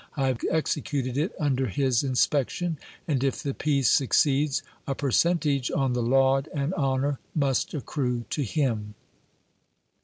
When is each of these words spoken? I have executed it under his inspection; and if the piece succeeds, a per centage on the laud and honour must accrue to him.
I 0.17 0.25
have 0.25 0.41
executed 0.49 1.15
it 1.15 1.31
under 1.39 1.67
his 1.67 2.01
inspection; 2.03 2.79
and 3.07 3.23
if 3.23 3.43
the 3.43 3.53
piece 3.53 3.87
succeeds, 3.87 4.63
a 4.87 4.95
per 4.95 5.11
centage 5.11 5.69
on 5.69 5.93
the 5.93 6.01
laud 6.01 6.49
and 6.55 6.73
honour 6.73 7.19
must 7.35 7.75
accrue 7.75 8.25
to 8.31 8.41
him. 8.41 8.95